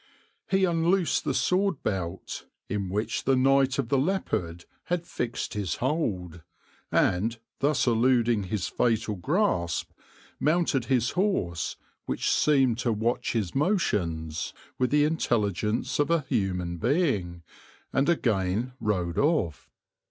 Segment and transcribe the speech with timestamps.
[0.47, 5.75] He unloosed the sword belt, in which the Knight of the Leopard had fixed his
[5.75, 6.41] hold,
[6.91, 9.91] and, thus eluding his fatal grasp,
[10.39, 11.75] mounted his horse,
[12.07, 17.43] which seemed to watch his motions with the intelligence of a human being,
[17.93, 19.69] and again rode off.